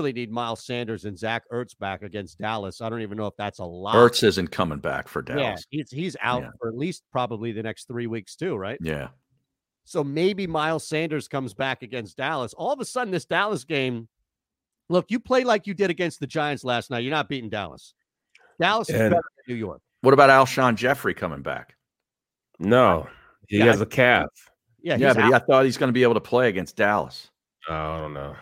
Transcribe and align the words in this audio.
really 0.00 0.12
need 0.12 0.30
Miles 0.30 0.64
Sanders 0.64 1.04
and 1.04 1.18
Zach 1.18 1.44
Ertz 1.52 1.78
back 1.78 2.02
against 2.02 2.38
Dallas. 2.38 2.80
I 2.80 2.88
don't 2.88 3.02
even 3.02 3.18
know 3.18 3.26
if 3.26 3.36
that's 3.36 3.58
a 3.58 3.64
lot. 3.64 3.94
Ertz 3.94 4.22
isn't 4.24 4.50
coming 4.50 4.78
back 4.78 5.08
for 5.08 5.20
Dallas. 5.22 5.40
yeah, 5.40 5.48
Dallas. 5.50 5.66
he's 5.70 5.90
he's 5.90 6.16
out 6.22 6.42
Yeah. 6.42 6.50
for 6.58 6.68
at 6.68 6.76
least 6.76 7.02
probably 7.12 7.52
the 7.52 7.62
next 7.62 7.86
three 7.86 8.06
weeks 8.06 8.34
too, 8.36 8.56
right? 8.56 8.78
Yeah. 8.80 9.08
So 9.84 10.02
maybe 10.04 10.46
Miles 10.46 10.86
Sanders 10.86 11.28
comes 11.28 11.52
back 11.54 11.82
against 11.82 12.16
Dallas. 12.16 12.54
All 12.54 12.72
of 12.72 12.80
a 12.80 12.84
sudden, 12.84 13.10
this 13.12 13.24
Dallas 13.24 13.64
game. 13.64 14.08
Look, 14.88 15.06
you 15.10 15.20
play 15.20 15.44
like 15.44 15.66
you 15.66 15.74
did 15.74 15.90
against 15.90 16.18
the 16.20 16.26
Giants 16.26 16.64
last 16.64 16.90
night. 16.90 17.00
You're 17.04 17.10
not 17.12 17.28
beating 17.28 17.50
Dallas. 17.50 17.94
Dallas 18.60 18.88
is 18.88 18.96
And- 19.00 19.10
better 19.10 19.22
than 19.46 19.54
New 19.54 19.58
York. 19.58 19.80
What 20.02 20.14
about 20.14 20.30
Alshon 20.30 20.74
Jeffery 20.76 21.14
coming 21.14 21.42
back? 21.42 21.76
No, 22.58 23.06
he 23.48 23.58
Yeah, 23.58 23.64
has 23.66 23.80
a 23.80 23.86
calf. 23.86 24.26
Yeah, 24.82 24.96
Yeah, 24.96 25.12
but 25.14 25.24
out. 25.24 25.34
I 25.34 25.38
thought 25.40 25.64
he's 25.64 25.76
going 25.76 25.88
to 25.88 25.92
be 25.92 26.02
able 26.02 26.14
to 26.14 26.20
play 26.20 26.48
against 26.48 26.74
Dallas. 26.76 27.30
Oh, 27.68 27.74
I 27.74 27.98
don't 28.00 28.14
know. 28.14 28.34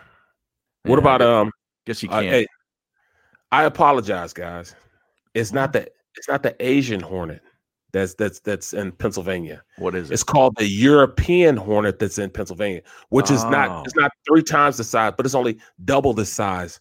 What 0.83 0.95
Yeah, 0.95 0.99
about 0.99 1.21
um? 1.21 1.51
Guess 1.85 2.03
you 2.03 2.09
uh, 2.09 2.21
can't. 2.21 2.25
hey, 2.27 2.47
I 3.51 3.63
apologize, 3.63 4.33
guys. 4.33 4.75
It's 5.33 5.51
not 5.53 5.73
the 5.73 5.87
it's 6.15 6.27
not 6.27 6.43
the 6.43 6.55
Asian 6.59 6.99
Hornet 6.99 7.41
that's 7.91 8.13
that's 8.15 8.39
that's 8.41 8.73
in 8.73 8.91
Pennsylvania. 8.93 9.61
what 9.77 9.95
is 9.95 10.09
it? 10.09 10.13
It's 10.13 10.23
called 10.23 10.55
the 10.57 10.67
European 10.67 11.57
Hornet 11.57 11.99
that's 11.99 12.17
in 12.19 12.29
Pennsylvania, 12.29 12.81
which 13.09 13.31
is 13.31 13.43
Oh. 13.43 13.49
not 13.49 13.85
it's 13.85 13.95
not 13.95 14.11
three 14.27 14.43
times 14.43 14.77
the 14.77 14.83
size, 14.83 15.13
but 15.17 15.25
it's 15.25 15.35
only 15.35 15.57
double 15.85 16.13
the 16.13 16.25
size 16.25 16.79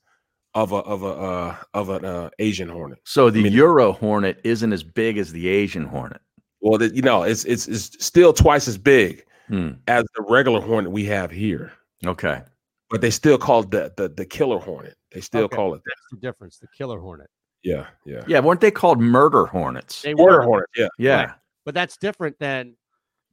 of 0.55 0.73
a 0.73 0.77
of 0.77 1.03
a 1.03 1.07
uh, 1.09 1.57
of 1.75 1.89
an 1.91 2.05
uh, 2.05 2.31
Asian 2.39 2.69
Hornet. 2.69 2.99
so 3.05 3.31
the 3.31 3.43
mean- 3.45 3.53
Euro 3.53 3.93
Hornet 3.93 4.41
isn't 4.45 4.73
as 4.73 4.83
big 4.83 5.19
as 5.19 5.33
the 5.33 5.49
Asian 5.49 5.85
Hornet. 5.85 6.21
Well, 6.61 6.79
the, 6.79 6.89
you 6.95 7.03
know, 7.03 7.23
it's 7.23 7.45
it's 7.45 7.69
it's 7.69 8.05
still 8.05 8.33
twice 8.33 8.67
as 8.69 8.77
big 8.79 9.25
Hmm. 9.49 9.71
as 9.87 10.05
the 10.15 10.23
regular 10.29 10.61
Hornet 10.61 10.91
we 10.93 11.05
have 11.07 11.31
here, 11.31 11.73
Okay. 12.07 12.43
But 12.91 13.01
they 13.01 13.11
still 13.11 13.39
call 13.39 13.61
it 13.63 13.71
the 13.71 13.93
the, 13.97 14.09
the 14.09 14.25
Killer 14.27 14.59
Hornet. 14.59 14.97
They 15.13 15.21
still 15.21 15.45
Okay, 15.45 15.57
call 15.57 15.75
it 15.75 15.79
that. 15.85 15.93
That's 16.11 16.21
the 16.21 16.27
difference. 16.27 16.59
The 16.59 16.69
killer 16.77 16.99
hornet. 17.01 17.29
Yeah, 17.63 17.87
yeah. 18.05 18.23
Yeah, 18.29 18.41
weren't 18.41 18.61
they 18.61 18.71
called 18.71 19.01
murder 19.01 19.47
hornets? 19.47 20.03
They 20.03 20.13
Border 20.15 20.39
were, 20.39 20.43
Hornet. 20.45 20.69
Yeah, 20.77 20.89
yeah. 20.99 21.33
but 21.65 21.75
that's 21.75 21.97
different 21.97 22.39
than 22.39 22.77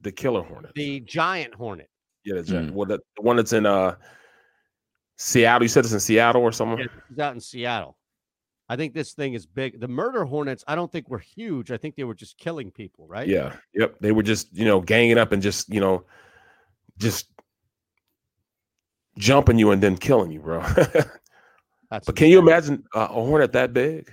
the 0.00 0.10
Killer 0.10 0.42
Hornet. 0.42 0.72
the 0.74 1.00
giant 1.00 1.54
hornet. 1.54 1.88
Yeah, 2.24 2.36
the, 2.36 2.42
giant- 2.42 2.70
Mm. 2.72 2.74
well, 2.74 2.86
the, 2.86 2.98
the 3.16 3.22
one 3.22 3.36
that's 3.36 3.52
in 3.52 3.66
uh 3.66 3.94
Seattle. 5.16 5.62
You 5.64 5.68
said 5.68 5.84
it's 5.84 5.92
in 5.94 6.00
Seattle 6.00 6.42
or 6.42 6.52
somewhere. 6.52 6.80
Yeah, 6.80 6.86
it's 7.10 7.18
out 7.20 7.34
in 7.34 7.40
Seattle. 7.40 7.96
I 8.68 8.76
think 8.76 8.94
this 8.94 9.12
thing 9.12 9.34
is 9.34 9.46
big. 9.46 9.80
The 9.80 9.86
murder 9.88 10.24
hornets, 10.24 10.64
I 10.66 10.74
don't 10.74 10.90
think 10.90 11.08
were 11.08 11.20
huge. 11.20 11.70
I 11.70 11.76
think 11.76 11.94
they 11.94 12.04
were 12.04 12.14
just 12.14 12.36
killing 12.36 12.70
people, 12.72 13.06
right? 13.06 13.28
Yeah. 13.28 13.54
Yep. 13.74 13.96
They 14.00 14.10
were 14.12 14.24
just 14.24 14.52
you 14.56 14.64
know 14.64 14.80
ganging 14.80 15.18
up 15.18 15.32
and 15.32 15.40
just 15.40 15.72
you 15.72 15.80
know 15.80 16.04
just 16.98 17.28
jumping 19.18 19.58
you 19.58 19.70
and 19.70 19.82
then 19.82 19.96
killing 19.96 20.30
you, 20.30 20.40
bro. 20.40 20.60
That's 21.90 22.06
but 22.06 22.16
can 22.16 22.28
you 22.28 22.38
imagine 22.38 22.84
uh, 22.94 23.08
a 23.10 23.22
hornet 23.22 23.52
that 23.52 23.72
big? 23.72 24.12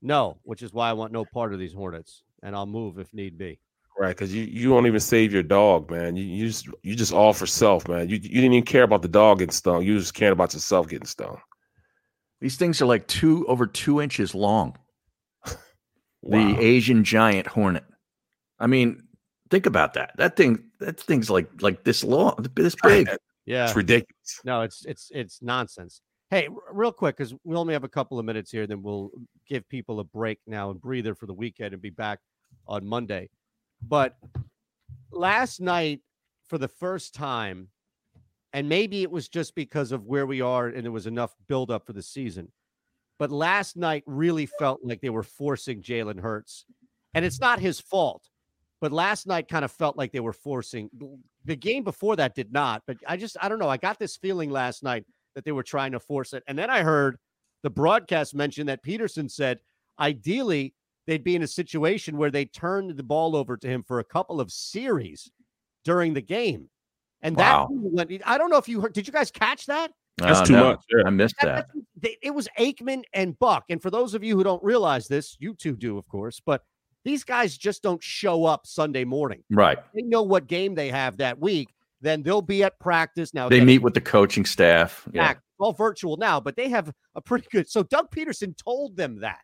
No, 0.00 0.38
which 0.42 0.62
is 0.62 0.72
why 0.72 0.88
I 0.90 0.92
want 0.94 1.12
no 1.12 1.24
part 1.24 1.52
of 1.52 1.58
these 1.58 1.72
hornets, 1.72 2.22
and 2.42 2.56
I'll 2.56 2.66
move 2.66 2.98
if 2.98 3.12
need 3.14 3.38
be. 3.38 3.60
Right, 3.98 4.08
because 4.08 4.34
you, 4.34 4.44
you 4.44 4.70
don't 4.70 4.86
even 4.86 5.00
save 5.00 5.32
your 5.32 5.42
dog, 5.42 5.90
man. 5.90 6.16
You, 6.16 6.24
you 6.24 6.46
just 6.46 6.66
you 6.82 6.96
just 6.96 7.12
all 7.12 7.32
for 7.32 7.46
self, 7.46 7.86
man. 7.86 8.08
You 8.08 8.16
you 8.16 8.40
didn't 8.40 8.54
even 8.54 8.64
care 8.64 8.82
about 8.82 9.02
the 9.02 9.08
dog 9.08 9.38
getting 9.38 9.52
stung. 9.52 9.84
You 9.84 9.98
just 9.98 10.14
cared 10.14 10.32
about 10.32 10.54
yourself 10.54 10.88
getting 10.88 11.06
stung. 11.06 11.38
These 12.40 12.56
things 12.56 12.80
are 12.80 12.86
like 12.86 13.06
two 13.06 13.46
over 13.46 13.66
two 13.66 14.00
inches 14.00 14.34
long. 14.34 14.76
Wow. 16.24 16.38
The 16.38 16.60
Asian 16.60 17.02
giant 17.02 17.48
hornet. 17.48 17.82
I 18.60 18.68
mean, 18.68 19.02
think 19.50 19.66
about 19.66 19.94
that. 19.94 20.12
That 20.18 20.36
thing, 20.36 20.62
that 20.78 21.00
thing's 21.00 21.28
like 21.28 21.48
like 21.60 21.82
this 21.82 22.04
long, 22.04 22.46
this 22.54 22.76
big. 22.80 23.08
Yeah, 23.46 23.66
It's 23.66 23.76
ridiculous. 23.76 24.40
no, 24.44 24.62
it's 24.62 24.84
it's 24.86 25.10
it's 25.14 25.42
nonsense. 25.42 26.00
Hey, 26.30 26.46
r- 26.48 26.54
real 26.72 26.92
quick, 26.92 27.16
because 27.16 27.34
we 27.44 27.56
only 27.56 27.72
have 27.74 27.84
a 27.84 27.88
couple 27.88 28.18
of 28.18 28.24
minutes 28.24 28.50
here, 28.50 28.66
then 28.66 28.82
we'll 28.82 29.10
give 29.48 29.68
people 29.68 30.00
a 30.00 30.04
break 30.04 30.38
now 30.46 30.70
and 30.70 30.80
breather 30.80 31.14
for 31.14 31.26
the 31.26 31.34
weekend 31.34 31.72
and 31.74 31.82
be 31.82 31.90
back 31.90 32.20
on 32.68 32.86
Monday. 32.86 33.28
But 33.86 34.16
last 35.10 35.60
night, 35.60 36.00
for 36.48 36.56
the 36.58 36.68
first 36.68 37.14
time, 37.14 37.68
and 38.52 38.68
maybe 38.68 39.02
it 39.02 39.10
was 39.10 39.28
just 39.28 39.54
because 39.54 39.92
of 39.92 40.04
where 40.06 40.26
we 40.26 40.40
are 40.40 40.68
and 40.68 40.84
there 40.84 40.92
was 40.92 41.06
enough 41.06 41.34
buildup 41.48 41.86
for 41.86 41.92
the 41.94 42.02
season, 42.02 42.52
but 43.18 43.30
last 43.30 43.76
night 43.76 44.04
really 44.06 44.46
felt 44.46 44.80
like 44.84 45.00
they 45.00 45.10
were 45.10 45.22
forcing 45.22 45.82
Jalen 45.82 46.20
Hurts. 46.20 46.64
And 47.14 47.24
it's 47.24 47.40
not 47.40 47.58
his 47.60 47.80
fault, 47.80 48.22
but 48.82 48.90
last 48.92 49.28
night 49.28 49.46
kind 49.48 49.64
of 49.64 49.70
felt 49.70 49.96
like 49.96 50.10
they 50.10 50.18
were 50.20 50.32
forcing. 50.32 50.90
The 51.44 51.54
game 51.56 51.84
before 51.84 52.16
that 52.16 52.34
did 52.34 52.52
not, 52.52 52.82
but 52.86 52.96
I 53.06 53.16
just, 53.16 53.36
I 53.40 53.48
don't 53.48 53.60
know. 53.60 53.68
I 53.68 53.76
got 53.76 53.98
this 54.00 54.16
feeling 54.16 54.50
last 54.50 54.82
night 54.82 55.04
that 55.36 55.44
they 55.44 55.52
were 55.52 55.62
trying 55.62 55.92
to 55.92 56.00
force 56.00 56.32
it. 56.32 56.42
And 56.48 56.58
then 56.58 56.68
I 56.68 56.82
heard 56.82 57.16
the 57.62 57.70
broadcast 57.70 58.34
mention 58.34 58.66
that 58.66 58.84
Pederson 58.84 59.30
said 59.30 59.60
ideally 60.00 60.74
they'd 61.06 61.22
be 61.22 61.36
in 61.36 61.42
a 61.44 61.46
situation 61.46 62.16
where 62.16 62.30
they 62.32 62.44
turned 62.44 62.96
the 62.96 63.02
ball 63.04 63.36
over 63.36 63.56
to 63.56 63.68
him 63.68 63.84
for 63.84 64.00
a 64.00 64.04
couple 64.04 64.40
of 64.40 64.50
series 64.50 65.30
during 65.84 66.12
the 66.12 66.20
game. 66.20 66.68
And 67.22 67.36
that 67.36 67.52
Wow. 67.52 67.68
went, 67.70 68.10
I 68.26 68.36
don't 68.36 68.50
know 68.50 68.56
if 68.58 68.68
you 68.68 68.80
heard, 68.80 68.92
did 68.94 69.06
you 69.06 69.12
guys 69.12 69.30
catch 69.30 69.66
that? 69.66 69.92
That's 70.18 70.40
Oh, 70.40 70.44
too 70.44 70.52
no, 70.54 70.64
much. 70.70 70.80
Yeah. 70.90 71.04
I 71.06 71.10
missed 71.10 71.36
That- 71.40 71.46
that. 71.46 71.66
that's- 71.68 71.84
they- 71.96 72.18
it 72.20 72.32
was 72.34 72.48
Aikman 72.58 73.04
and 73.14 73.38
Buck. 73.38 73.64
And 73.68 73.80
for 73.80 73.90
those 73.90 74.14
of 74.14 74.24
you 74.24 74.36
who 74.36 74.42
don't 74.42 74.62
realize 74.62 75.06
this, 75.06 75.36
you 75.38 75.54
two 75.54 75.76
do, 75.76 75.98
of 75.98 76.06
course, 76.08 76.40
but 76.44 76.64
these 77.04 77.24
guys 77.24 77.56
just 77.56 77.82
don't 77.82 78.02
show 78.02 78.44
up 78.44 78.66
Sunday 78.66 79.04
morning. 79.04 79.42
Right. 79.50 79.78
They 79.94 80.02
know 80.02 80.22
what 80.22 80.46
game 80.46 80.74
they 80.74 80.88
have 80.90 81.16
that 81.18 81.38
week. 81.38 81.68
Then 82.00 82.22
they'll 82.22 82.42
be 82.42 82.64
at 82.64 82.78
practice. 82.80 83.32
Now 83.32 83.48
They 83.48 83.56
again, 83.56 83.66
meet 83.66 83.78
with 83.78 83.94
the 83.94 84.00
coaching 84.00 84.44
staff. 84.44 85.08
Yeah. 85.12 85.28
back, 85.28 85.36
it's 85.36 85.60
all 85.60 85.72
virtual 85.72 86.16
now, 86.16 86.40
but 86.40 86.56
they 86.56 86.68
have 86.68 86.92
a 87.14 87.20
pretty 87.20 87.46
good. 87.50 87.68
So 87.68 87.82
Doug 87.84 88.10
Pederson 88.10 88.56
told 88.56 88.96
them 88.96 89.20
that 89.20 89.40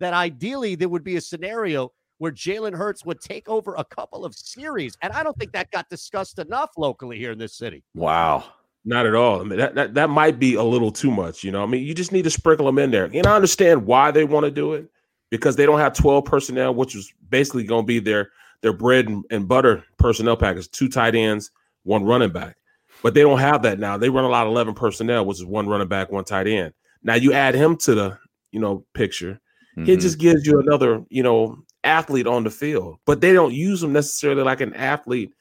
that 0.00 0.12
ideally 0.12 0.74
there 0.74 0.88
would 0.88 1.04
be 1.04 1.16
a 1.16 1.20
scenario 1.20 1.92
where 2.18 2.32
Jalen 2.32 2.74
Hurts 2.74 3.04
would 3.04 3.20
take 3.20 3.48
over 3.48 3.74
a 3.74 3.84
couple 3.84 4.24
of 4.24 4.34
series, 4.34 4.96
and 5.02 5.12
I 5.12 5.22
don't 5.22 5.36
think 5.38 5.52
that 5.52 5.70
got 5.70 5.88
discussed 5.88 6.38
enough 6.38 6.70
locally 6.76 7.18
here 7.18 7.32
in 7.32 7.38
this 7.38 7.56
city. 7.56 7.82
Wow. 7.94 8.44
Not 8.84 9.06
at 9.06 9.14
all. 9.14 9.40
I 9.40 9.44
mean, 9.44 9.58
that, 9.58 9.74
that 9.76 9.94
that 9.94 10.10
might 10.10 10.38
be 10.38 10.54
a 10.54 10.62
little 10.62 10.92
too 10.92 11.10
much. 11.10 11.42
You 11.42 11.50
know, 11.52 11.62
I 11.62 11.66
mean, 11.66 11.84
you 11.84 11.94
just 11.94 12.12
need 12.12 12.24
to 12.24 12.30
sprinkle 12.30 12.66
them 12.66 12.78
in 12.78 12.90
there. 12.90 13.06
And 13.12 13.26
I 13.26 13.34
understand 13.34 13.86
why 13.86 14.10
they 14.10 14.24
want 14.24 14.44
to 14.44 14.50
do 14.50 14.74
it 14.74 14.90
because 15.38 15.56
they 15.56 15.66
don't 15.66 15.78
have 15.80 15.92
twelve 15.94 16.24
personnel, 16.24 16.74
which 16.74 16.94
is 16.94 17.12
basically 17.30 17.64
going 17.64 17.82
to 17.82 17.86
be 17.86 17.98
their 17.98 18.30
their 18.62 18.72
bread 18.72 19.08
and, 19.08 19.24
and 19.30 19.48
butter 19.48 19.84
personnel 19.98 20.36
package: 20.36 20.70
two 20.70 20.88
tight 20.88 21.14
ends, 21.14 21.50
one 21.82 22.04
running 22.04 22.30
back. 22.30 22.56
But 23.02 23.14
they 23.14 23.22
don't 23.22 23.38
have 23.40 23.62
that 23.62 23.78
now. 23.78 23.96
They 23.96 24.08
run 24.08 24.24
a 24.24 24.28
lot 24.28 24.46
of 24.46 24.52
eleven 24.52 24.74
personnel, 24.74 25.26
which 25.26 25.38
is 25.38 25.44
one 25.44 25.68
running 25.68 25.88
back, 25.88 26.10
one 26.12 26.24
tight 26.24 26.46
end. 26.46 26.72
Now 27.02 27.14
you 27.14 27.32
add 27.32 27.54
him 27.54 27.76
to 27.78 27.94
the 27.94 28.18
you 28.52 28.60
know 28.60 28.84
picture. 28.94 29.40
It 29.76 29.80
Mhm. 29.98 30.00
just 30.00 30.18
gives 30.18 30.46
you 30.46 30.60
another 30.60 31.04
you 31.08 31.22
know 31.22 31.58
athlete 31.82 32.26
on 32.28 32.44
the 32.44 32.50
field. 32.50 32.98
But 33.04 33.20
they 33.20 33.32
don't 33.32 33.52
use 33.52 33.80
them 33.80 33.92
necessarily 33.92 34.42
like 34.42 34.60
an 34.60 34.72
athlete. 34.74 35.32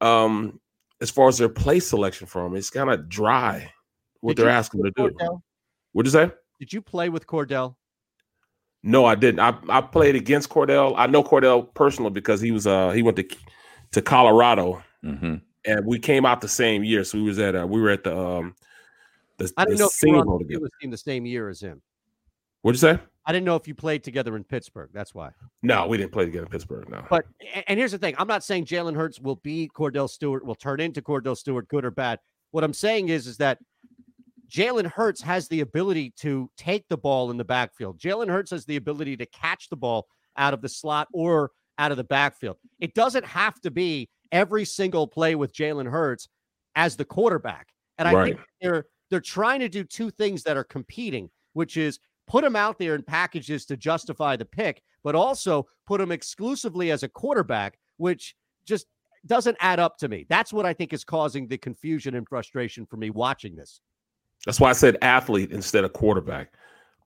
Um, 0.00 0.60
as 1.00 1.10
far 1.10 1.28
as 1.28 1.38
their 1.38 1.48
play 1.48 1.80
selection 1.80 2.26
for 2.26 2.42
them, 2.42 2.56
it's 2.56 2.70
kind 2.70 2.90
of 2.90 3.08
dry 3.08 3.72
what 4.20 4.36
Did 4.36 4.42
they're 4.44 4.50
asking 4.52 4.82
them 4.82 4.92
to 4.96 5.08
do. 5.10 5.14
Cordell, 5.16 5.40
What'd 5.92 6.12
you 6.12 6.18
say? 6.18 6.30
did 6.58 6.72
you 6.72 6.82
play 6.82 7.08
with 7.08 7.26
Cordell? 7.26 7.76
No, 8.86 9.04
I 9.04 9.16
didn't. 9.16 9.40
I, 9.40 9.58
I 9.68 9.80
played 9.80 10.14
against 10.14 10.48
Cordell. 10.48 10.94
I 10.96 11.08
know 11.08 11.24
Cordell 11.24 11.74
personally 11.74 12.12
because 12.12 12.40
he 12.40 12.52
was 12.52 12.68
uh 12.68 12.90
he 12.90 13.02
went 13.02 13.16
to 13.16 13.26
to 13.92 14.00
Colorado 14.00 14.82
Mhm. 15.04 15.42
and 15.64 15.86
we 15.86 15.98
came 15.98 16.24
out 16.24 16.40
the 16.40 16.48
same 16.48 16.84
year. 16.84 17.02
So 17.02 17.18
we 17.18 17.24
was 17.24 17.38
at 17.40 17.56
uh, 17.56 17.66
we 17.66 17.80
were 17.80 17.90
at 17.90 18.04
the 18.04 18.16
um 18.16 18.54
the, 19.38 19.52
I 19.56 19.64
didn't 19.64 19.78
the 19.78 19.82
know 19.82 19.86
if 19.88 20.02
you 20.02 20.12
were 20.12 20.18
Senior 20.18 20.32
on 20.32 20.62
the 20.62 20.70
team 20.80 20.90
the 20.90 20.96
same 20.96 21.26
year 21.26 21.48
as 21.48 21.60
him. 21.60 21.82
What'd 22.62 22.80
you 22.80 22.88
say? 22.88 22.98
I 23.26 23.32
didn't 23.32 23.44
know 23.44 23.56
if 23.56 23.66
you 23.66 23.74
played 23.74 24.04
together 24.04 24.36
in 24.36 24.44
Pittsburgh. 24.44 24.90
That's 24.94 25.12
why. 25.12 25.30
No, 25.62 25.88
we 25.88 25.96
didn't 25.96 26.12
play 26.12 26.24
together 26.24 26.44
in 26.46 26.50
Pittsburgh. 26.50 26.88
No. 26.88 27.04
But 27.10 27.26
and 27.66 27.78
here's 27.78 27.90
the 27.90 27.98
thing: 27.98 28.14
I'm 28.18 28.28
not 28.28 28.44
saying 28.44 28.66
Jalen 28.66 28.94
Hurts 28.94 29.18
will 29.20 29.36
be 29.36 29.68
Cordell 29.74 30.08
Stewart, 30.08 30.46
will 30.46 30.54
turn 30.54 30.78
into 30.78 31.02
Cordell 31.02 31.36
Stewart, 31.36 31.66
good 31.66 31.84
or 31.84 31.90
bad. 31.90 32.20
What 32.52 32.62
I'm 32.62 32.72
saying 32.72 33.08
is, 33.08 33.26
is 33.26 33.36
that 33.38 33.58
Jalen 34.56 34.86
Hurts 34.86 35.20
has 35.20 35.48
the 35.48 35.60
ability 35.60 36.14
to 36.16 36.50
take 36.56 36.88
the 36.88 36.96
ball 36.96 37.30
in 37.30 37.36
the 37.36 37.44
backfield. 37.44 37.98
Jalen 37.98 38.28
Hurts 38.28 38.52
has 38.52 38.64
the 38.64 38.76
ability 38.76 39.14
to 39.18 39.26
catch 39.26 39.68
the 39.68 39.76
ball 39.76 40.06
out 40.38 40.54
of 40.54 40.62
the 40.62 40.68
slot 40.68 41.08
or 41.12 41.50
out 41.78 41.90
of 41.90 41.98
the 41.98 42.04
backfield. 42.04 42.56
It 42.80 42.94
doesn't 42.94 43.26
have 43.26 43.60
to 43.60 43.70
be 43.70 44.08
every 44.32 44.64
single 44.64 45.06
play 45.06 45.34
with 45.34 45.52
Jalen 45.52 45.90
Hurts 45.90 46.28
as 46.74 46.96
the 46.96 47.04
quarterback. 47.04 47.68
And 47.98 48.08
I 48.08 48.24
think 48.24 48.40
they're 48.62 48.86
they're 49.10 49.20
trying 49.20 49.60
to 49.60 49.68
do 49.68 49.84
two 49.84 50.10
things 50.10 50.42
that 50.44 50.56
are 50.56 50.64
competing, 50.64 51.28
which 51.52 51.76
is 51.76 51.98
put 52.26 52.42
him 52.42 52.56
out 52.56 52.78
there 52.78 52.94
in 52.94 53.02
packages 53.02 53.66
to 53.66 53.76
justify 53.76 54.36
the 54.36 54.46
pick, 54.46 54.82
but 55.04 55.14
also 55.14 55.66
put 55.86 56.00
him 56.00 56.10
exclusively 56.10 56.90
as 56.90 57.02
a 57.02 57.08
quarterback, 57.08 57.78
which 57.98 58.34
just 58.64 58.86
doesn't 59.26 59.58
add 59.60 59.80
up 59.80 59.98
to 59.98 60.08
me. 60.08 60.24
That's 60.30 60.50
what 60.52 60.64
I 60.64 60.72
think 60.72 60.94
is 60.94 61.04
causing 61.04 61.46
the 61.46 61.58
confusion 61.58 62.14
and 62.14 62.26
frustration 62.26 62.86
for 62.86 62.96
me 62.96 63.10
watching 63.10 63.54
this. 63.54 63.82
That's 64.46 64.58
why 64.58 64.70
I 64.70 64.72
said 64.72 64.96
athlete 65.02 65.52
instead 65.52 65.84
of 65.84 65.92
quarterback. 65.92 66.54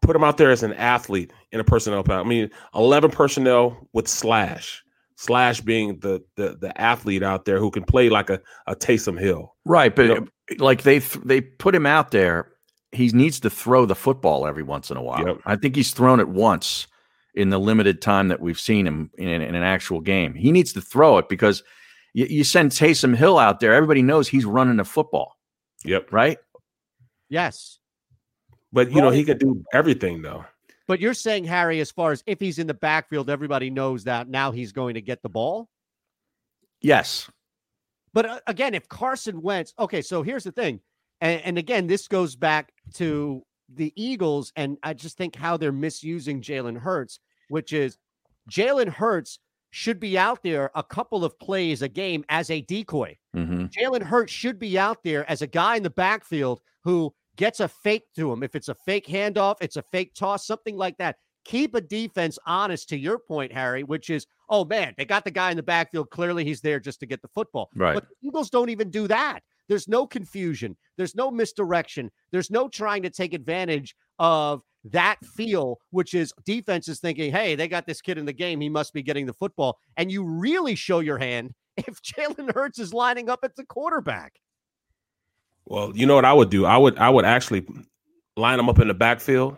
Put 0.03 0.15
him 0.15 0.23
out 0.23 0.37
there 0.37 0.51
as 0.51 0.63
an 0.63 0.73
athlete 0.75 1.33
in 1.53 1.61
a 1.61 1.65
personnel 1.65 2.05
pack. 2.05 2.25
I 2.25 2.29
mean, 2.29 2.51
eleven 2.75 3.11
personnel 3.11 3.89
with 3.93 4.07
slash. 4.07 4.83
Slash 5.17 5.61
being 5.61 5.99
the 5.99 6.23
the 6.37 6.57
the 6.61 6.81
athlete 6.81 7.23
out 7.23 7.45
there 7.45 7.59
who 7.59 7.71
can 7.71 7.83
play 7.83 8.09
like 8.09 8.31
a, 8.31 8.41
a 8.67 8.75
Taysom 8.77 9.19
Hill. 9.21 9.55
Right, 9.67 9.95
but 9.95 10.07
You 10.07 10.15
uh, 10.15 10.55
like 10.59 10.83
they 10.83 11.01
th- 11.01 11.25
they 11.25 11.41
put 11.43 11.75
him 11.75 11.85
out 11.87 12.11
there 12.13 12.53
he 12.93 13.09
needs 13.11 13.39
to 13.41 13.51
throw 13.51 13.87
the 13.87 13.95
football 13.95 14.47
every 14.47 14.63
once 14.63 14.91
in 14.91 14.97
a 14.97 15.03
while. 15.03 15.25
Yep. 15.27 15.41
I 15.47 15.57
think 15.57 15.77
he's 15.77 15.93
thrown 15.93 16.21
it 16.21 16.29
once 16.29 16.87
in 17.35 17.51
the 17.51 17.59
limited 17.61 18.03
time 18.03 18.29
that 18.29 18.41
we've 18.41 18.59
seen 18.59 18.87
him 18.87 19.11
in, 19.17 19.29
in 19.29 19.55
an 19.55 19.63
actual 19.63 20.01
game. 20.01 20.35
He 20.35 20.51
needs 20.51 20.73
to 20.73 20.81
throw 20.81 21.19
it 21.19 21.29
because 21.29 21.63
you, 22.15 22.27
you 22.27 22.43
send 22.45 22.73
Taysom 22.73 23.15
Hill 23.15 23.39
out 23.39 23.61
there, 23.61 23.73
everybody 23.75 24.03
knows 24.03 24.27
he's 24.27 24.45
running 24.45 24.77
the 24.79 24.85
football, 24.85 25.37
Yep. 25.85 26.13
right? 26.13 26.39
Yes. 27.31 27.79
But 28.73 28.93
you 28.93 29.01
know, 29.01 29.11
he 29.11 29.25
can 29.25 29.39
do 29.39 29.65
everything 29.73 30.21
though. 30.21 30.45
But 30.87 31.01
you're 31.01 31.15
saying, 31.15 31.45
Harry, 31.45 31.81
as 31.81 31.91
far 31.91 32.11
as 32.11 32.23
if 32.27 32.41
he's 32.41 32.59
in 32.59 32.67
the 32.67 32.75
backfield, 32.75 33.31
everybody 33.31 33.71
knows 33.71 34.05
that 34.05 34.29
now 34.29 34.51
he's 34.51 34.73
going 34.73 34.95
to 34.95 35.01
get 35.01 35.23
the 35.23 35.29
ball. 35.29 35.69
Yes. 36.81 37.31
But 38.13 38.27
uh, 38.27 38.41
again, 38.49 38.75
if 38.75 38.89
Carson 38.89 39.41
Wentz, 39.41 39.73
okay, 39.79 40.03
so 40.03 40.23
here's 40.23 40.45
the 40.45 40.53
thing. 40.53 40.81
And, 41.21 41.41
and 41.43 41.59
again, 41.59 41.87
this 41.87 42.09
goes 42.09 42.35
back 42.35 42.73
to 42.95 43.45
the 43.73 43.93
Eagles, 43.95 44.53
and 44.57 44.79
I 44.83 44.95
just 44.95 45.17
think 45.17 45.37
how 45.37 45.57
they're 45.57 45.71
misusing 45.71 46.43
Jalen 46.43 46.79
Hurts, 46.79 47.21
which 47.51 47.73
is 47.73 47.97
Jalen 48.51 48.89
Hurts 48.89 49.39
should 49.71 50.01
be 50.01 50.19
out 50.19 50.43
there 50.43 50.73
a 50.75 50.83
couple 50.83 51.25
of 51.25 51.39
plays 51.39 51.83
a 51.83 51.89
game 51.89 52.25
as 52.29 52.51
a 52.51 52.63
decoy. 52.63 53.17
hmm 53.33 53.67
Jalen 53.67 54.03
Hurts 54.03 54.33
should 54.33 54.59
be 54.59 54.77
out 54.77 55.05
there 55.05 55.29
as 55.31 55.43
a 55.43 55.47
guy 55.47 55.77
in 55.77 55.85
the 55.85 55.91
backfield 55.91 56.61
who 56.83 57.15
gets 57.41 57.59
a 57.59 57.69
fake 57.69 58.05
to 58.15 58.31
him. 58.31 58.43
If 58.43 58.55
it's 58.55 58.69
a 58.69 58.75
fake 58.75 59.07
handoff, 59.07 59.57
it's 59.63 59.77
a 59.77 59.83
fake 59.83 60.13
toss, 60.15 60.47
something 60.47 60.77
like 60.77 60.99
that. 60.99 61.17
Keep 61.47 61.75
a 61.75 61.81
defense 61.81 62.39
honest 62.45 62.91
to 62.91 62.99
your 62.99 63.19
point, 63.19 63.51
Harry, 63.51 63.83
which 63.83 64.11
is, 64.11 64.27
oh 64.51 64.63
man, 64.67 64.93
they 64.99 65.07
got 65.07 65.25
the 65.25 65.31
guy 65.31 65.51
in 65.51 65.57
the 65.57 65.63
backfield. 65.63 66.11
Clearly 66.11 66.45
he's 66.45 66.61
there 66.61 66.79
just 66.79 67.01
to 67.01 67.07
get 67.07 67.23
the 67.23 67.29
football. 67.29 67.71
Right. 67.75 67.95
But 67.95 68.07
the 68.11 68.29
Eagles 68.29 68.51
don't 68.51 68.69
even 68.69 68.91
do 68.91 69.09
that. 69.09 69.41
There's 69.69 69.89
no 69.89 70.07
confusion. 70.07 70.77
There's 70.99 71.15
no 71.15 71.31
misdirection. 71.31 72.11
There's 72.31 72.51
no 72.51 72.69
trying 72.69 73.03
to 73.05 73.11
take 73.11 73.33
advantage 73.33 73.97
of 74.19 74.63
that 74.85 75.17
feel, 75.25 75.79
which 75.93 76.13
is 76.13 76.35
defense 76.45 76.89
is 76.89 77.01
thinking, 77.01 77.33
hey, 77.33 77.55
they 77.55 77.69
got 77.69 77.87
this 77.87 78.03
kid 78.03 78.19
in 78.19 78.27
the 78.27 78.35
game. 78.35 78.61
He 78.61 78.69
must 78.69 78.93
be 78.93 79.03
getting 79.03 79.25
the 79.25 79.33
football. 79.33 79.79
And 79.97 80.13
you 80.13 80.25
really 80.25 80.75
show 80.75 81.01
your 81.01 81.17
hand 81.17 81.55
if 81.79 82.03
Jalen 82.03 82.53
Hurts 82.53 82.79
is 82.79 82.93
lining 82.93 83.31
up 83.31 83.41
at 83.45 83.57
the 83.57 83.65
quarterback. 83.65 84.35
Well, 85.71 85.93
you 85.95 86.05
know 86.05 86.17
what 86.17 86.25
I 86.25 86.33
would 86.33 86.51
do? 86.51 86.67
I 86.67 86.77
would 86.77 86.99
I 86.99 87.09
would 87.09 87.25
actually 87.25 87.65
line 88.37 88.57
them 88.57 88.69
up 88.69 88.81
in 88.81 88.89
the 88.89 88.95
backfield 88.95 89.57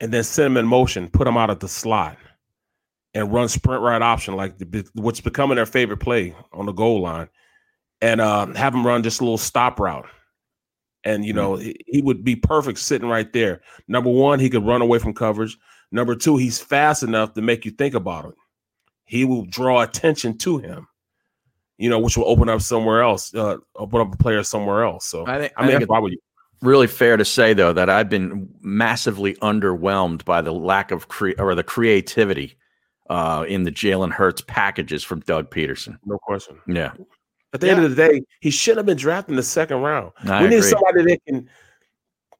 and 0.00 0.12
then 0.12 0.24
send 0.24 0.46
them 0.46 0.56
in 0.56 0.66
motion, 0.66 1.08
put 1.08 1.24
them 1.24 1.36
out 1.36 1.50
at 1.50 1.60
the 1.60 1.68
slot, 1.68 2.18
and 3.14 3.32
run 3.32 3.48
sprint 3.48 3.80
right 3.80 4.02
option 4.02 4.34
like 4.34 4.58
the, 4.58 4.84
what's 4.94 5.20
becoming 5.20 5.54
their 5.54 5.66
favorite 5.66 5.98
play 5.98 6.34
on 6.52 6.66
the 6.66 6.72
goal 6.72 7.00
line, 7.02 7.28
and 8.02 8.20
uh, 8.20 8.46
have 8.54 8.72
them 8.72 8.84
run 8.84 9.04
just 9.04 9.20
a 9.20 9.24
little 9.24 9.38
stop 9.38 9.78
route. 9.78 10.08
And 11.04 11.24
you 11.24 11.32
know 11.32 11.54
he, 11.54 11.76
he 11.86 12.02
would 12.02 12.24
be 12.24 12.34
perfect 12.34 12.80
sitting 12.80 13.08
right 13.08 13.32
there. 13.32 13.60
Number 13.86 14.10
one, 14.10 14.40
he 14.40 14.50
could 14.50 14.66
run 14.66 14.82
away 14.82 14.98
from 14.98 15.14
coverage. 15.14 15.56
Number 15.92 16.16
two, 16.16 16.38
he's 16.38 16.58
fast 16.58 17.04
enough 17.04 17.34
to 17.34 17.40
make 17.40 17.64
you 17.64 17.70
think 17.70 17.94
about 17.94 18.24
it. 18.24 18.34
He 19.04 19.24
will 19.24 19.44
draw 19.44 19.80
attention 19.80 20.38
to 20.38 20.58
him 20.58 20.88
you 21.80 21.88
know, 21.88 21.98
which 21.98 22.16
will 22.16 22.28
open 22.28 22.50
up 22.50 22.60
somewhere 22.60 23.02
else, 23.02 23.34
uh, 23.34 23.56
open 23.74 24.02
up 24.02 24.12
a 24.12 24.16
player 24.18 24.42
somewhere 24.42 24.84
else. 24.84 25.06
So 25.06 25.26
I 25.26 25.38
think, 25.38 25.52
I 25.56 25.62
mean, 25.62 25.70
think 25.70 25.80
that's 25.80 25.88
why 25.88 25.98
would 25.98 26.12
you? 26.12 26.18
really 26.60 26.86
fair 26.86 27.16
to 27.16 27.24
say 27.24 27.54
though 27.54 27.72
that 27.72 27.88
I've 27.88 28.10
been 28.10 28.46
massively 28.60 29.34
underwhelmed 29.36 30.26
by 30.26 30.42
the 30.42 30.52
lack 30.52 30.90
of 30.90 31.08
cre- 31.08 31.38
or 31.38 31.54
the 31.54 31.62
creativity 31.62 32.58
uh, 33.08 33.46
in 33.48 33.62
the 33.62 33.72
Jalen 33.72 34.12
Hurts 34.12 34.42
packages 34.42 35.02
from 35.02 35.20
Doug 35.20 35.50
Pederson. 35.50 35.98
No 36.04 36.18
question. 36.18 36.58
Yeah, 36.66 36.92
At 37.54 37.62
the 37.62 37.70
end 37.70 37.82
of 37.82 37.96
the 37.96 37.96
day, 37.96 38.20
he 38.42 38.50
shouldn't 38.50 38.80
have 38.80 38.86
been 38.86 38.98
drafted 38.98 39.30
in 39.30 39.36
the 39.36 39.42
second 39.42 39.78
round. 39.78 40.12
I 40.24 40.42
we 40.42 40.50
need 40.50 40.62
somebody 40.62 41.04
that 41.04 41.20
can, 41.26 41.48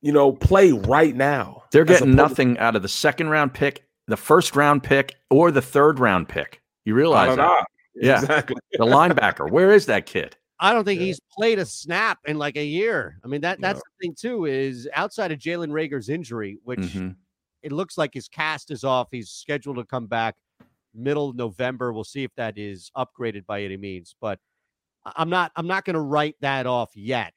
you 0.02 0.12
know, 0.12 0.32
play 0.32 0.72
right 0.72 1.16
now. 1.16 1.64
they're 1.72 1.86
getting 1.86 2.14
nothing 2.14 2.58
out 2.58 2.76
of 2.76 2.82
the 2.82 2.88
second 2.88 3.30
round 3.30 3.54
pick, 3.54 3.86
the 4.06 4.18
first 4.18 4.54
round 4.54 4.82
pick, 4.82 5.16
or 5.30 5.50
the 5.50 5.62
third 5.62 5.98
round 5.98 6.28
pick. 6.28 6.60
You 6.84 6.94
realize 6.94 7.28
don't 7.28 7.38
that? 7.38 7.64
Know. 7.94 8.08
Yeah. 8.08 8.18
exactly. 8.20 8.56
The 8.72 8.84
linebacker. 8.86 9.50
Where 9.50 9.72
is 9.72 9.86
that 9.86 10.06
kid? 10.06 10.36
I 10.60 10.72
don't 10.72 10.84
think 10.84 11.00
Yeah. 11.00 11.06
he's 11.06 11.20
played 11.36 11.58
a 11.58 11.66
snap 11.66 12.18
in 12.26 12.38
like 12.38 12.56
a 12.56 12.64
year. 12.64 13.18
I 13.24 13.28
mean, 13.28 13.40
that 13.42 13.60
No. 13.60 13.68
that's 13.68 13.80
the 13.80 13.90
thing 14.06 14.14
too, 14.18 14.44
is 14.46 14.88
outside 14.94 15.32
of 15.32 15.38
Jalen 15.38 15.70
Reagor's 15.70 16.08
injury, 16.08 16.58
which 16.64 16.80
Mhm. 16.80 17.16
it 17.62 17.72
looks 17.72 17.96
like 17.98 18.12
his 18.14 18.28
cast 18.28 18.70
is 18.70 18.84
off. 18.84 19.08
He's 19.10 19.30
scheduled 19.30 19.76
to 19.76 19.84
come 19.84 20.06
back 20.06 20.36
middle 20.94 21.30
of 21.30 21.36
November. 21.36 21.92
We'll 21.92 22.04
see 22.04 22.24
if 22.24 22.34
that 22.36 22.58
is 22.58 22.90
upgraded 22.96 23.46
by 23.46 23.62
any 23.62 23.76
means. 23.76 24.14
But 24.20 24.38
I- 25.04 25.12
I'm 25.16 25.30
not 25.30 25.50
I'm 25.56 25.66
not 25.66 25.84
gonna 25.84 26.02
write 26.02 26.36
that 26.40 26.66
off 26.66 26.94
yet, 26.96 27.32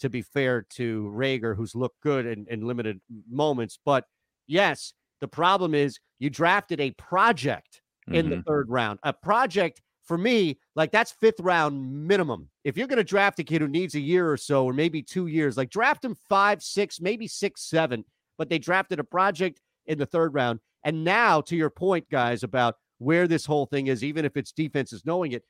to 0.00 0.08
be 0.10 0.22
fair 0.22 0.62
to 0.70 1.04
Reagor, 1.14 1.56
who's 1.56 1.74
looked 1.74 2.00
good 2.00 2.26
in, 2.26 2.46
in 2.50 2.66
limited 2.66 3.00
moments. 3.28 3.78
But 3.84 4.06
yes, 4.46 4.94
the 5.20 5.28
problem 5.28 5.74
is 5.74 5.98
you 6.18 6.28
drafted 6.30 6.80
a 6.80 6.90
project 6.92 7.80
in 8.08 8.28
the 8.30 8.36
Mhm. 8.36 8.44
third 8.46 8.68
round. 8.68 8.98
A 9.04 9.12
project 9.12 9.80
for 10.04 10.18
me, 10.18 10.58
like 10.76 10.92
that's 10.92 11.12
fifth 11.12 11.40
round 11.40 12.06
minimum. 12.06 12.48
If 12.62 12.76
you're 12.76 12.86
going 12.86 12.98
to 12.98 13.04
draft 13.04 13.38
a 13.38 13.44
kid 13.44 13.60
who 13.60 13.68
needs 13.68 13.94
a 13.94 14.00
year 14.00 14.30
or 14.30 14.36
so, 14.36 14.64
or 14.64 14.72
maybe 14.72 15.02
two 15.02 15.26
years, 15.26 15.56
like 15.56 15.70
draft 15.70 16.04
him 16.04 16.16
five, 16.28 16.62
six, 16.62 17.00
maybe 17.00 17.26
six, 17.26 17.62
seven. 17.62 18.04
But 18.36 18.48
they 18.48 18.58
drafted 18.58 18.98
a 18.98 19.04
project 19.04 19.60
in 19.86 19.98
the 19.98 20.06
third 20.06 20.34
round. 20.34 20.60
And 20.82 21.04
now, 21.04 21.40
to 21.42 21.56
your 21.56 21.70
point, 21.70 22.10
guys, 22.10 22.42
about 22.42 22.76
where 22.98 23.26
this 23.26 23.46
whole 23.46 23.66
thing 23.66 23.86
is, 23.86 24.04
even 24.04 24.24
if 24.24 24.36
it's 24.36 24.52
defenses 24.52 25.04
knowing 25.06 25.32
it, 25.32 25.44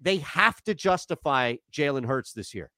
they 0.00 0.18
have 0.18 0.62
to 0.62 0.74
justify 0.74 1.56
Jalen 1.72 2.06
Hurts 2.06 2.32
this 2.32 2.54
year 2.54 2.70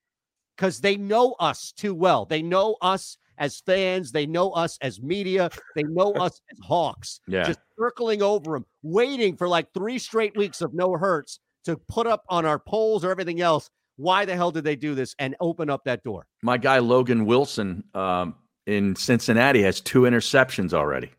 because 0.56 0.80
they 0.80 0.96
know 0.96 1.34
us 1.38 1.72
too 1.72 1.94
well. 1.94 2.24
They 2.24 2.42
know 2.42 2.76
us 2.80 3.18
as 3.38 3.60
fans. 3.60 4.12
They 4.12 4.26
know 4.26 4.50
us 4.50 4.78
as 4.82 5.00
media. 5.00 5.50
They 5.74 5.82
know 5.84 6.12
us 6.26 6.40
as 6.52 6.58
Hawks 6.62 7.20
Yeah. 7.26 7.44
just 7.44 7.60
circling 7.78 8.22
over 8.22 8.56
him, 8.56 8.66
waiting 8.82 9.36
for 9.36 9.48
like 9.48 9.72
three 9.72 9.98
straight 9.98 10.36
weeks 10.36 10.60
of 10.60 10.74
no 10.74 10.92
hurts 10.96 11.40
to 11.64 11.76
put 11.88 12.06
up 12.06 12.24
on 12.28 12.44
our 12.46 12.58
polls 12.58 13.04
or 13.04 13.10
everything 13.10 13.40
else. 13.40 13.70
Why 13.96 14.24
the 14.24 14.36
hell 14.36 14.50
did 14.52 14.62
they 14.64 14.76
do 14.76 14.94
this 14.94 15.14
and 15.18 15.34
open 15.40 15.68
up 15.70 15.84
that 15.84 16.04
door? 16.04 16.26
My 16.42 16.56
guy 16.56 16.78
Logan 16.78 17.24
Wilson 17.26 17.82
um, 17.94 18.34
in 18.66 18.94
Cincinnati 18.94 19.60
has 19.62 19.80
two 19.80 20.02
interceptions 20.02 20.72
already. 20.72 21.10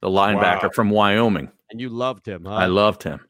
The 0.00 0.08
linebacker 0.08 0.64
Wow. 0.64 0.70
from 0.74 0.90
Wyoming. 0.90 1.50
And 1.70 1.80
you 1.80 1.88
loved 1.90 2.26
him, 2.26 2.44
huh? 2.46 2.54
I 2.54 2.66
loved 2.66 3.02
him. 3.02 3.20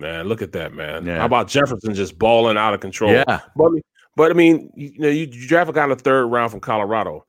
Man, 0.00 0.26
look 0.26 0.42
at 0.42 0.50
that, 0.52 0.74
man. 0.74 1.06
Yeah. 1.06 1.18
How 1.18 1.26
about 1.26 1.46
Jefferson 1.48 1.94
just 1.94 2.18
balling 2.18 2.56
out 2.56 2.74
of 2.74 2.80
control? 2.80 3.12
Yeah. 3.12 3.40
But, 3.56 3.64
I 3.66 3.68
mean- 3.70 3.82
but 4.16 4.30
I 4.30 4.34
mean, 4.34 4.70
you, 4.76 4.88
you 4.94 4.98
know, 5.00 5.08
you, 5.08 5.26
you 5.30 5.46
draft 5.48 5.70
a 5.70 5.72
guy 5.72 5.84
in 5.84 5.90
the 5.90 5.96
third 5.96 6.26
round 6.26 6.50
from 6.50 6.60
Colorado, 6.60 7.24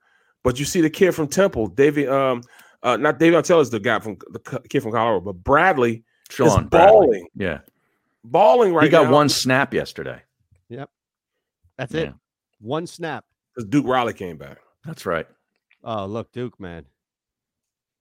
but 0.46 0.58
you 0.60 0.64
see 0.66 0.80
the 0.80 0.90
kid 0.90 1.12
from 1.14 1.28
Temple, 1.28 1.68
David, 1.68 2.08
um, 2.08 2.42
uh, 2.84 2.96
not 2.96 3.20
David 3.20 3.44
Taylor 3.44 3.62
is 3.62 3.70
the 3.72 3.80
guy 3.80 4.00
from 4.00 4.18
the 4.32 4.40
kid 4.70 4.82
from 4.82 4.92
Colorado, 4.94 5.20
but 5.20 5.34
Bradley 5.44 6.04
Sean 6.30 6.48
is 6.48 6.70
Bradley. 6.70 6.70
balling, 6.70 7.28
Yeah. 7.36 7.60
balling 8.24 8.74
right 8.74 8.84
he 8.86 8.90
got 8.90 9.06
now. 9.08 9.12
one 9.12 9.28
snap 9.28 9.74
yesterday. 9.74 10.22
Yep. 10.70 10.90
That's 11.78 11.94
Yeah. 11.94 12.02
it. 12.02 12.14
One 12.62 12.88
snap. 12.88 13.26
because 13.54 13.70
Duke 13.70 13.86
Riley 13.88 14.14
came 14.14 14.38
back. 14.38 14.58
That's 14.86 15.06
right. 15.06 15.26
Oh, 15.84 16.06
look, 16.06 16.32
Duke, 16.32 16.60
man. 16.60 16.86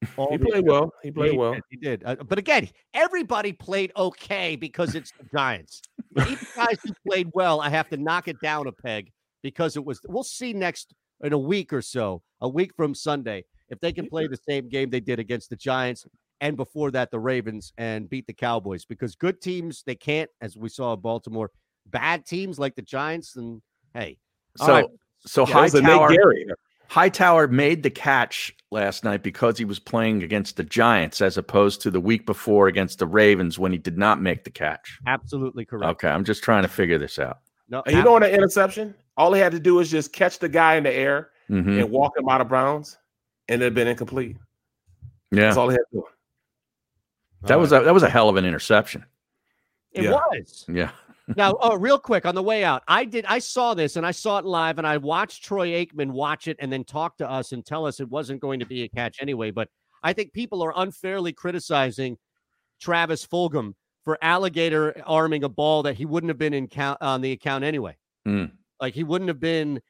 He 0.02 0.08
All 0.16 0.36
the- 0.36 0.44
played 0.44 0.66
well. 0.66 0.92
He 1.02 1.08
He 1.08 1.12
played 1.12 1.36
well. 1.36 1.54
did, 1.54 1.62
He 1.70 1.76
did. 1.78 2.02
Uh, 2.04 2.16
but 2.16 2.38
again, 2.38 2.68
everybody 2.92 3.52
played 3.52 3.90
okay 3.96 4.54
because 4.56 4.94
it's 4.94 5.12
the 5.12 5.24
Giants. 5.34 5.80
Even 6.18 6.38
guys 6.54 6.76
who 6.84 6.92
played 7.08 7.30
well, 7.32 7.60
I 7.60 7.70
have 7.70 7.88
to 7.90 7.96
knock 7.96 8.28
it 8.28 8.38
down 8.42 8.66
a 8.66 8.72
peg 8.72 9.10
because 9.42 9.76
it 9.76 9.84
was. 9.84 10.00
We'll 10.06 10.22
see 10.24 10.52
next 10.52 10.92
in 11.23 11.33
a 11.33 11.38
week 11.38 11.73
or 11.73 11.83
so, 11.83 12.23
a 12.40 12.49
week 12.49 12.75
from 12.76 12.94
Sunday, 12.94 13.44
if 13.68 13.80
they 13.80 13.92
can 13.92 14.09
play 14.09 14.26
the 14.26 14.38
same 14.49 14.68
game 14.68 14.90
they 14.90 15.00
did 15.00 15.18
against 15.18 15.50
the 15.50 15.56
Giants 15.56 16.06
and 16.40 16.56
before 16.56 16.90
that 16.90 17.11
the 17.11 17.18
Ravens 17.18 17.73
and 17.78 18.09
beat 18.09 18.26
the 18.26 18.33
Cowboys. 18.33 18.85
Because 18.85 19.14
good 19.14 19.40
teams 19.40 19.83
they 19.87 19.94
can't, 19.94 20.30
as 20.40 20.56
we 20.56 20.68
saw 20.68 20.92
in 20.94 21.00
Baltimore. 21.00 21.50
Bad 21.87 22.25
teams 22.26 22.59
like 22.59 22.75
the 22.75 22.83
Giants, 22.83 23.37
and 23.37 23.61
hey, 23.92 24.18
So 24.56 24.73
right. 24.73 24.87
so 25.26 25.47
Yeah, 25.47 25.54
that 25.54 25.62
was 25.62 25.75
a 25.75 25.83
Nate 25.83 25.90
Hightower 25.90 26.14
Gerry. 26.14 26.47
Hightower 26.88 27.49
made 27.49 27.83
the 27.83 27.90
catch 27.90 28.54
last 28.71 29.04
night 29.04 29.23
because 29.23 29.59
he 29.59 29.64
was 29.64 29.78
playing 29.78 30.23
against 30.23 30.56
the 30.56 30.64
Giants 30.64 31.21
as 31.21 31.37
opposed 31.37 31.80
to 31.83 31.90
the 31.90 32.00
week 32.00 32.26
before 32.26 32.68
against 32.68 32.99
the 32.99 33.06
Ravens 33.06 33.59
when 33.59 33.73
he 33.73 33.78
did 33.78 33.99
not 33.99 34.21
make 34.21 34.44
the 34.44 34.50
catch. 34.50 34.99
absolutely 35.06 35.64
correct. 35.64 35.90
Okay, 35.92 36.09
I'm 36.09 36.25
just 36.25 36.42
trying 36.42 36.62
to 36.62 36.68
figure 36.68 36.99
this 36.99 37.18
out. 37.18 37.38
No, 37.68 37.83
And 37.87 37.97
you 37.97 38.02
know, 38.02 38.14
on 38.14 38.23
an 38.23 38.30
interception, 38.30 38.94
all 39.16 39.33
he 39.33 39.40
had 39.40 39.52
to 39.52 39.61
do 39.61 39.75
was 39.75 39.90
just 39.90 40.12
catch 40.12 40.38
the 40.38 40.49
guy 40.49 40.75
in 40.76 40.85
the 40.85 40.92
air 40.92 41.30
Mhm. 41.50 41.80
and 41.83 41.90
walk 41.90 42.16
him 42.16 42.28
out 42.28 42.40
of 42.40 42.49
bounds, 42.49 42.99
and 43.49 43.61
it'd 43.62 43.75
been 43.75 43.88
incomplete. 43.88 44.37
Yeah, 45.30 45.42
That's 45.42 45.56
all 45.56 45.68
he 45.68 45.75
had 45.75 45.85
to 45.92 45.99
do. 45.99 46.04
that 47.42 47.59
was 47.59 47.73
a, 47.73 47.80
that 47.80 47.94
was 47.94 48.02
a 48.02 48.09
hell 48.11 48.28
of 48.28 48.37
an 48.37 48.44
interception. 48.44 49.04
it 49.92 50.04
yeah. 50.04 50.11
was. 50.12 50.64
Yeah, 50.68 50.90
now, 51.37 51.56
oh, 51.61 51.76
real 51.76 51.99
quick 51.99 52.26
on 52.26 52.35
the 52.35 52.42
way 52.42 52.64
out, 52.64 52.83
I 52.88 53.04
did. 53.04 53.25
I 53.26 53.38
saw 53.38 53.75
this 53.75 53.97
and 53.97 54.04
I 54.04 54.11
saw 54.11 54.38
it 54.38 54.44
live, 54.44 54.78
and 54.78 54.87
I 54.87 54.97
watched 54.97 55.44
Troy 55.44 55.68
Aikman 55.68 56.11
watch 56.11 56.49
it 56.49 56.56
and 56.61 56.73
then 56.73 56.83
talk 56.85 57.16
to 57.18 57.30
us 57.30 57.52
and 57.52 57.64
tell 57.64 57.87
us 57.87 58.00
it 58.00 58.09
wasn't 58.09 58.40
going 58.40 58.59
to 58.61 58.66
be 58.66 58.83
a 58.83 58.88
catch 58.88 59.18
anyway. 59.23 59.50
But 59.52 59.68
I 60.02 60.12
think 60.12 60.33
people 60.33 60.62
are 60.62 60.73
unfairly 60.76 61.33
criticizing 61.33 62.18
Travis 62.80 63.25
Fulgham 63.26 63.75
for 64.04 64.18
alligator 64.21 65.00
arming 65.06 65.44
a 65.44 65.49
ball 65.49 65.83
that 65.85 65.94
he 65.97 66.04
wouldn't 66.04 66.28
have 66.28 66.38
been 66.38 66.52
in 66.54 66.66
count 66.68 66.99
on 67.00 67.21
the 67.23 67.33
account 67.33 67.64
anyway. 67.64 67.97
Hmm. 68.26 68.47
Like 68.81 68.95
he 68.95 69.04
wouldn't 69.04 69.28
have 69.28 69.40
been 69.40 69.81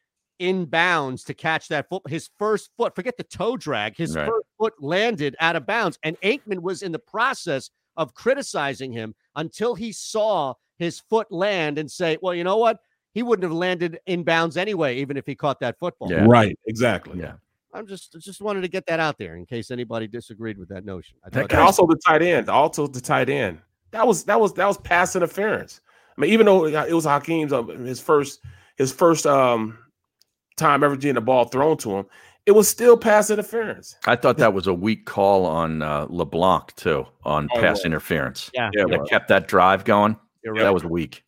in 0.41 0.65
bounds 0.67 1.23
to 1.25 1.35
catch 1.35 1.69
that 1.69 1.89
foot. 1.89 2.03
His 2.09 2.29
first 2.39 2.71
foot, 2.77 2.95
forget 2.95 3.17
the 3.17 3.23
toe 3.25 3.57
drag, 3.57 3.97
his 3.97 4.17
Right. 4.17 4.27
first 4.27 4.47
foot 4.59 4.75
landed 4.83 5.37
out 5.41 5.57
of 5.57 5.67
bounds. 5.67 5.99
And 6.03 6.21
Aikman 6.23 6.61
was 6.61 6.83
in 6.83 6.93
the 6.93 6.99
process 6.99 7.71
of 7.97 8.15
criticizing 8.15 8.93
him 8.93 9.15
until 9.37 9.75
he 9.75 9.93
saw 9.93 10.55
his 10.79 10.99
foot 11.01 11.31
land 11.31 11.79
and 11.79 11.89
say, 11.91 12.19
well, 12.21 12.35
you 12.35 12.43
know 12.45 12.57
what? 12.57 12.81
He 13.13 13.23
wouldn't 13.23 13.45
have 13.45 13.53
landed 13.53 14.01
in 14.07 14.25
bounds 14.25 14.57
anyway, 14.57 14.97
even 14.97 15.17
if 15.17 15.25
he 15.25 15.37
caught 15.37 15.61
that 15.61 15.79
football. 15.79 16.11
Yeah. 16.11 16.25
Right. 16.29 16.59
Exactly. 16.67 17.21
Yeah. 17.21 17.35
I'm 17.73 17.87
just 17.87 18.17
just 18.21 18.41
wanted 18.41 18.61
to 18.63 18.69
get 18.69 18.87
that 18.87 18.99
out 19.01 19.19
there 19.19 19.37
in 19.37 19.47
case 19.47 19.71
anybody 19.71 20.07
disagreed 20.09 20.59
with 20.59 20.69
that 20.69 20.85
notion. 20.85 21.17
I 21.25 21.29
That 21.29 21.35
thought 21.35 21.41
And 21.43 21.51
guy- 21.51 21.61
also 21.61 21.87
the 21.87 21.97
tight 22.05 22.23
end. 22.23 22.49
Also 22.49 22.87
the 22.89 23.01
tight 23.01 23.29
end. 23.29 23.59
That 23.93 24.07
was 24.07 24.25
that 24.25 24.41
was 24.41 24.53
that 24.55 24.67
was 24.67 24.79
pass 24.79 25.15
interference. 25.15 25.81
I 26.17 26.21
mean, 26.21 26.31
even 26.31 26.47
though 26.47 26.67
it 26.67 26.93
was 26.93 27.05
Hakeem's 27.05 27.53
uh, 27.53 27.63
his 27.65 28.01
first 28.01 28.41
his 28.77 28.93
first 28.93 29.27
um 29.27 29.79
time 30.57 30.85
ever 30.85 30.97
getting 30.97 31.15
the 31.17 31.21
ball 31.21 31.45
thrown 31.47 31.77
to 31.79 31.97
him, 31.99 32.07
it 32.47 32.53
was 32.53 32.69
still 32.69 32.97
pass 32.97 33.31
interference. 33.31 33.97
I 34.07 34.17
thought 34.17 34.39
that 34.39 34.53
was 34.55 34.67
a 34.67 34.75
weak 34.75 35.05
call 35.07 35.47
on 35.47 35.83
uh, 35.83 36.07
LeBlanc 36.11 36.75
too 36.77 37.07
on 37.25 37.49
Oh, 37.55 37.61
pass 37.61 37.81
yeah. 37.81 37.87
interference. 37.87 38.51
Yeah, 38.55 38.71
Yeah, 38.75 38.85
That 38.89 39.07
kept 39.09 39.29
that 39.29 39.49
drive 39.49 39.85
going. 39.85 40.17
right. 40.47 40.61
That 40.63 40.75
was 40.75 40.85
weak. 40.85 41.23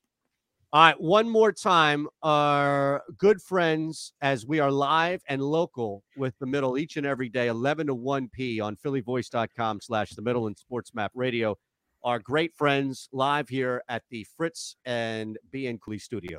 All 0.73 0.83
right, 0.83 1.01
one 1.01 1.29
more 1.29 1.53
time. 1.53 2.07
Our 2.23 3.03
good 3.17 3.41
friends, 3.41 4.13
as 4.21 4.45
we 4.47 4.61
are 4.61 4.71
live 4.71 5.23
and 5.27 5.41
local 5.41 6.03
with 6.19 6.35
the 6.39 6.45
middle 6.47 6.77
each 6.77 6.97
and 6.99 7.07
every 7.07 7.31
day, 7.31 7.47
11 7.49 7.87
to 7.87 7.95
1 7.95 8.29
p 8.31 8.61
on 8.61 8.77
phillyvoice.com 8.77 9.81
slash 9.81 10.11
the 10.11 10.23
middle 10.23 10.49
and 10.49 10.59
sports 10.59 10.93
map 10.95 11.13
radio. 11.15 11.57
Our 12.05 12.19
great 12.19 12.55
friends 12.55 13.09
live 13.13 13.49
here 13.49 13.83
at 13.89 14.03
the 14.11 14.27
Fritz 14.37 14.77
and 14.85 15.39
B 15.51 15.67
and 15.67 15.81
Cooley 15.81 15.99
studio. 15.99 16.39